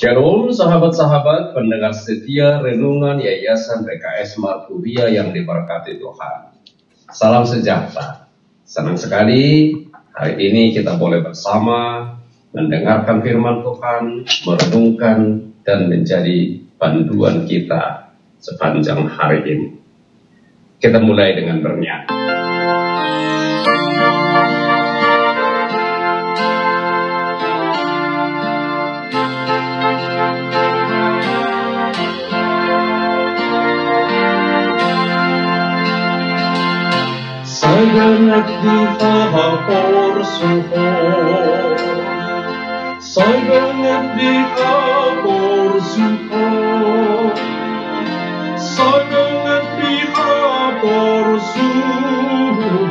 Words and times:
Shalom 0.00 0.48
sahabat-sahabat 0.48 1.52
pendengar 1.52 1.92
setia 1.92 2.56
renungan 2.64 3.20
Yayasan 3.20 3.84
PKS 3.84 4.40
Markuria 4.40 5.12
yang 5.12 5.28
diberkati 5.28 6.00
Tuhan. 6.00 6.56
Salam 7.12 7.44
sejahtera. 7.44 8.24
Senang 8.64 8.96
sekali 8.96 9.76
hari 10.16 10.40
ini 10.40 10.72
kita 10.72 10.96
boleh 10.96 11.20
bersama 11.20 12.16
mendengarkan 12.56 13.20
firman 13.20 13.60
Tuhan, 13.60 14.24
merenungkan 14.48 15.18
dan 15.68 15.92
menjadi 15.92 16.64
panduan 16.80 17.44
kita 17.44 18.16
sepanjang 18.40 19.04
hari 19.04 19.44
ini. 19.44 19.68
Kita 20.80 20.96
mulai 20.96 21.36
dengan 21.36 21.60
bernyanyi. 21.60 22.08
Sangat 38.00 38.48
dihapor 38.64 40.24
suhor 40.24 41.76
Sangat 42.96 44.16
dihapor 44.16 45.76
suhor 45.84 47.36
Sangat 48.56 49.64
dihapor 49.76 51.26
suhor 51.44 52.88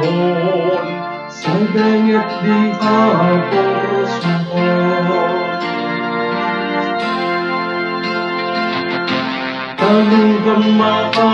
Sangat 1.34 2.28
dihapor 2.46 4.06
suhor 4.14 5.58
Kami 9.74 10.26
gemaha 10.46 11.34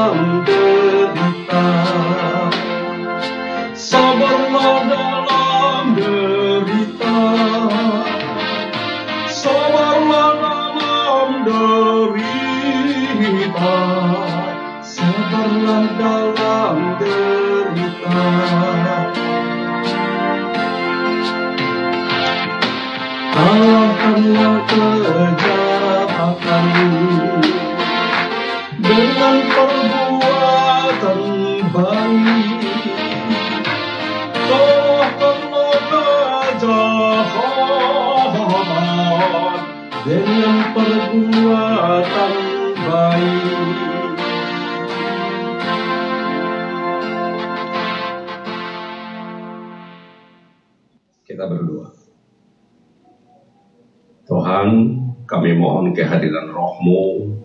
Sabarlah 15.71 15.95
dalam 15.95 16.99
derita. 16.99 18.19
Kalahkanlah 23.31 24.67
kejahatan 24.67 26.67
Dengan 28.83 29.35
perbuatan 29.47 31.21
baik. 31.71 32.59
Kalahkanlah 34.43 35.79
kejahatan 35.87 37.63
Dengan 40.03 40.67
perbuatan 40.75 42.35
baik 42.75 43.90
Tuhan, 54.31 54.67
kami 55.27 55.59
mohon 55.59 55.91
kehadiran 55.91 56.55
rohmu 56.55 57.35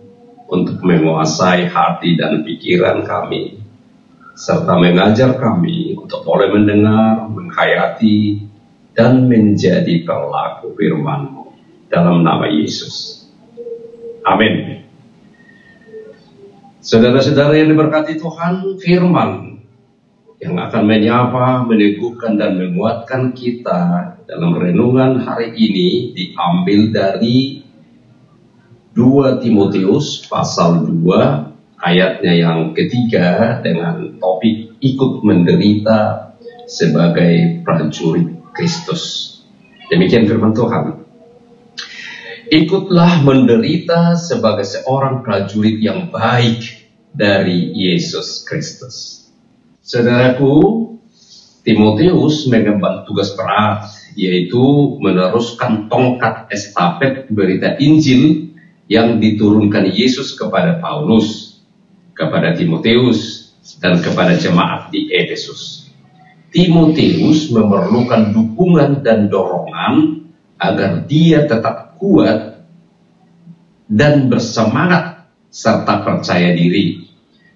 untuk 0.47 0.79
menguasai 0.79 1.67
hati 1.67 2.15
dan 2.15 2.47
pikiran 2.47 3.03
kami, 3.03 3.59
serta 4.39 4.79
mengajar 4.79 5.35
kami 5.35 5.99
untuk 5.99 6.23
boleh 6.23 6.47
mendengar, 6.47 7.27
menghayati, 7.27 8.47
dan 8.95 9.27
menjadi 9.27 10.07
pelaku 10.07 10.71
firman-Mu 10.79 11.51
dalam 11.91 12.23
nama 12.23 12.47
Yesus. 12.47 13.27
Amin. 14.23 14.87
Saudara-saudara 16.79 17.51
yang 17.59 17.67
diberkati 17.75 18.15
Tuhan, 18.15 18.79
firman 18.79 19.46
yang 20.37 20.53
akan 20.61 20.83
menyapa, 20.85 21.65
meneguhkan, 21.65 22.37
dan 22.37 22.61
menguatkan 22.61 23.33
kita 23.33 24.13
dalam 24.29 24.53
renungan 24.53 25.25
hari 25.25 25.57
ini 25.57 26.13
diambil 26.13 26.93
dari 26.93 27.65
2 28.93 29.41
Timotius 29.41 30.25
pasal 30.29 30.85
2 30.85 31.81
ayatnya 31.81 32.33
yang 32.33 32.73
ketiga 32.73 33.61
dengan 33.61 34.17
topik 34.21 34.77
ikut 34.81 35.25
menderita 35.25 36.33
sebagai 36.69 37.61
prajurit 37.65 38.53
Kristus. 38.53 39.33
Demikian 39.89 40.25
firman 40.25 40.53
Tuhan. 40.53 41.05
Ikutlah 42.47 43.21
menderita 43.27 44.15
sebagai 44.15 44.63
seorang 44.63 45.21
prajurit 45.21 45.77
yang 45.83 46.09
baik 46.09 46.87
dari 47.11 47.75
Yesus 47.75 48.45
Kristus. 48.47 49.26
Saudaraku, 49.87 50.83
Timotius 51.63 52.43
mengemban 52.51 53.07
tugas 53.07 53.31
berat, 53.39 53.87
yaitu 54.19 54.99
meneruskan 54.99 55.87
tongkat 55.87 56.51
estafet 56.51 57.31
berita 57.31 57.79
Injil 57.79 58.51
yang 58.91 59.23
diturunkan 59.23 59.87
Yesus 59.87 60.35
kepada 60.35 60.83
Paulus, 60.83 61.59
kepada 62.11 62.51
Timotius, 62.51 63.55
dan 63.79 64.03
kepada 64.03 64.35
jemaat 64.35 64.91
di 64.91 65.07
Efesus. 65.07 65.87
Timotius 66.51 67.47
memerlukan 67.55 68.35
dukungan 68.35 69.07
dan 69.07 69.31
dorongan 69.31 70.27
agar 70.59 71.07
dia 71.07 71.47
tetap 71.47 71.95
kuat 71.95 72.59
dan 73.87 74.27
bersemangat 74.27 75.31
serta 75.47 76.03
percaya 76.03 76.51
diri. 76.51 77.06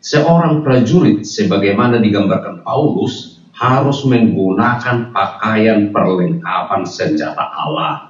Seorang 0.01 0.66
prajurit 0.66 1.22
sebagaimana 1.22 2.01
digambarkan 2.01 2.66
Paulus 2.66 3.38
harus 3.53 4.01
menggunakan 4.09 5.13
pakaian 5.13 5.94
perlengkapan 5.94 6.89
senjata 6.89 7.45
Allah, 7.53 8.09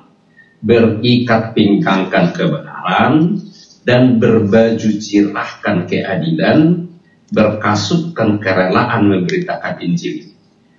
berikat 0.64 1.52
pingkangkan 1.52 2.32
kebenaran, 2.32 3.44
dan 3.84 4.24
berbaju 4.24 4.90
cirahkan 5.04 5.84
keadilan, 5.92 6.88
berkasutkan 7.28 8.40
kerelaan 8.40 9.12
memberitakan 9.12 9.84
Injil. 9.84 10.32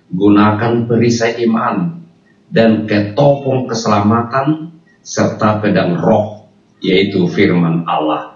Gunakan 0.09 0.89
perisai 0.89 1.45
iman 1.45 2.01
dan 2.49 2.89
ketopong 2.89 3.69
keselamatan 3.69 4.81
serta 5.05 5.61
pedang 5.61 5.93
roh, 5.93 6.49
yaitu 6.81 7.29
firman 7.29 7.85
Allah 7.85 8.32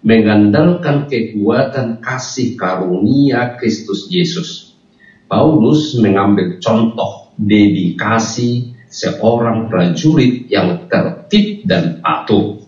mengandalkan 0.00 1.08
kekuatan 1.08 2.00
kasih 2.00 2.56
karunia 2.56 3.60
Kristus 3.60 4.08
Yesus. 4.08 4.72
Paulus 5.30 5.94
mengambil 6.00 6.58
contoh 6.58 7.30
dedikasi 7.38 8.74
seorang 8.90 9.70
prajurit 9.70 10.50
yang 10.50 10.90
tertib 10.90 11.62
dan 11.64 12.02
patuh, 12.02 12.58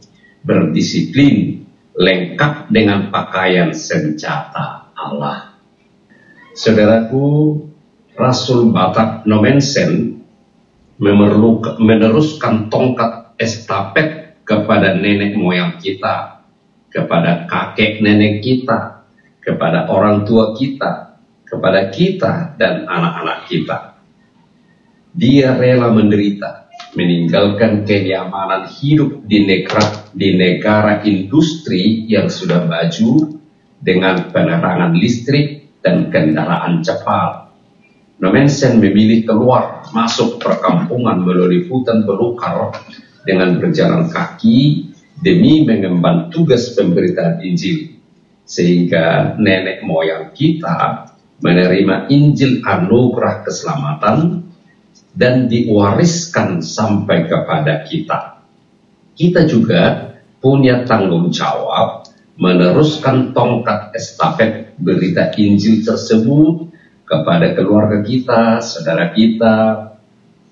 berdisiplin, 0.47 1.67
lengkap 1.93 2.71
dengan 2.71 3.11
pakaian 3.11 3.75
senjata 3.75 4.95
Allah. 4.95 5.59
Saudaraku, 6.55 7.59
Rasul 8.15 8.71
Batak 8.71 9.25
Nomensen 9.25 10.23
meneruskan 11.81 12.71
tongkat 12.71 13.35
estafet 13.41 14.39
kepada 14.47 14.95
nenek 14.95 15.35
moyang 15.35 15.81
kita, 15.83 16.42
kepada 16.93 17.49
kakek 17.49 18.05
nenek 18.05 18.45
kita, 18.45 19.09
kepada 19.41 19.89
orang 19.89 20.29
tua 20.29 20.53
kita, 20.53 21.19
kepada 21.49 21.89
kita 21.89 22.55
dan 22.61 22.85
anak-anak 22.85 23.49
kita. 23.49 23.79
Dia 25.13 25.57
rela 25.57 25.93
menderita, 25.93 26.73
meninggalkan 26.97 27.85
kenyamanan 27.89 28.69
hidup 28.69 29.25
di 29.25 29.45
negara, 29.45 30.09
di 30.13 30.37
negara 30.37 31.05
industri 31.05 32.09
yang 32.09 32.29
sudah 32.29 32.65
maju 32.69 33.41
dengan 33.81 34.33
penerangan 34.33 34.97
listrik 34.97 35.81
dan 35.83 36.09
kendaraan 36.09 36.81
cepat. 36.81 37.53
Nomensen 38.23 38.79
memilih 38.79 39.27
keluar 39.27 39.83
masuk 39.91 40.39
perkampungan 40.39 41.27
melalui 41.27 41.67
hutan 41.67 42.07
belukar 42.07 42.71
dengan 43.27 43.59
berjalan 43.59 44.07
kaki 44.07 44.92
demi 45.23 45.63
mengemban 45.63 46.29
tugas 46.29 46.75
pemberitaan 46.75 47.41
Injil. 47.47 47.97
Sehingga 48.43 49.39
nenek 49.39 49.87
moyang 49.87 50.35
kita 50.35 51.09
menerima 51.41 52.11
Injil 52.11 52.61
anugerah 52.67 53.47
keselamatan 53.47 54.45
dan 55.15 55.47
diwariskan 55.47 56.61
sampai 56.61 57.31
kepada 57.31 57.87
kita. 57.87 58.43
Kita 59.15 59.47
juga 59.47 60.13
punya 60.43 60.83
tanggung 60.83 61.31
jawab 61.31 62.11
meneruskan 62.35 63.31
tongkat 63.31 63.95
estafet 63.95 64.75
berita 64.81 65.31
Injil 65.39 65.87
tersebut 65.87 66.75
kepada 67.07 67.53
keluarga 67.55 68.01
kita, 68.01 68.59
saudara 68.65 69.13
kita, 69.13 69.57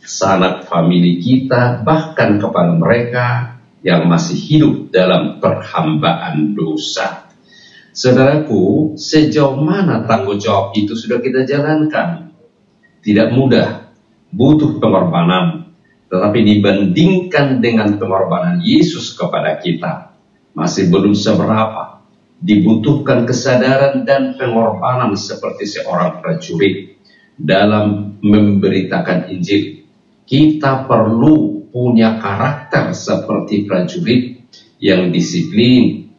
sanak 0.05 0.69
famili 0.69 1.19
kita, 1.19 1.81
bahkan 1.83 2.37
kepada 2.37 2.73
mereka 2.77 3.27
yang 3.81 4.09
masih 4.09 4.37
hidup 4.37 4.93
dalam 4.93 5.41
perhambaan 5.41 6.53
dosa. 6.53 7.31
Saudaraku, 7.91 8.95
sejauh 8.95 9.59
mana 9.59 10.07
tanggung 10.07 10.39
jawab 10.39 10.77
itu 10.79 10.95
sudah 10.95 11.19
kita 11.19 11.43
jalankan? 11.43 12.31
Tidak 13.01 13.33
mudah, 13.35 13.91
butuh 14.31 14.79
pengorbanan, 14.79 15.75
tetapi 16.07 16.39
dibandingkan 16.45 17.59
dengan 17.59 17.97
pengorbanan 17.99 18.63
Yesus 18.63 19.17
kepada 19.17 19.59
kita, 19.59 20.15
masih 20.55 20.93
belum 20.93 21.17
seberapa. 21.17 22.05
Dibutuhkan 22.41 23.29
kesadaran 23.29 24.09
dan 24.09 24.33
pengorbanan 24.41 25.13
seperti 25.13 25.69
seorang 25.69 26.25
prajurit 26.25 26.97
dalam 27.37 28.17
memberitakan 28.25 29.29
Injil. 29.29 29.85
Kita 30.25 30.89
perlu 30.89 31.50
punya 31.71 32.19
karakter 32.19 32.95
seperti 32.95 33.67
prajurit 33.67 34.43
yang 34.83 35.15
disiplin, 35.15 36.11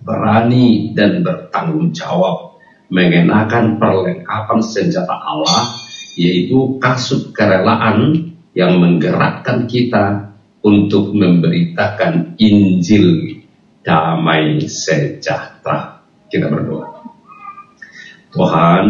berani, 0.00 0.92
dan 0.96 1.24
bertanggung 1.24 1.92
jawab 1.92 2.60
mengenakan 2.90 3.78
perlengkapan 3.78 4.60
senjata 4.60 5.14
Allah, 5.14 5.72
yaitu 6.18 6.76
kasut 6.82 7.30
kerelaan 7.30 8.32
yang 8.52 8.82
menggerakkan 8.82 9.70
kita 9.70 10.34
untuk 10.60 11.14
memberitakan 11.14 12.36
Injil 12.36 13.40
damai 13.86 14.60
sejahtera. 14.66 16.04
Kita 16.30 16.46
berdoa. 16.50 16.86
Tuhan, 18.30 18.86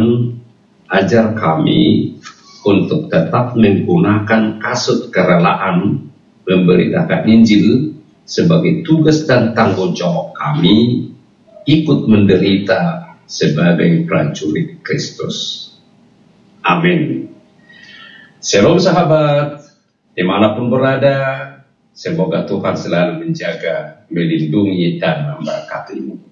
ajar 0.91 1.33
kami 1.33 2.20
untuk 2.65 3.09
tetap 3.09 3.57
menggunakan 3.57 4.61
kasut 4.61 5.09
kerelaan 5.09 6.09
memberitakan 6.45 7.29
Injil 7.29 7.97
sebagai 8.25 8.87
tugas 8.87 9.25
dan 9.25 9.53
tanggung 9.57 9.97
jawab 9.97 10.37
kami 10.37 11.11
ikut 11.67 12.01
menderita 12.07 13.15
sebagai 13.27 14.07
prajurit 14.07 14.83
Kristus. 14.83 15.69
Amin. 16.61 17.33
Shalom 18.41 18.81
sahabat, 18.81 19.65
di 20.17 20.25
mana 20.25 20.57
pun 20.57 20.73
berada, 20.73 21.51
Semoga 22.01 22.49
Tuhan 22.49 22.73
selalu 22.79 23.29
menjaga, 23.29 24.09
melindungi, 24.09 24.97
dan 24.97 25.37
memberkatimu. 25.37 26.30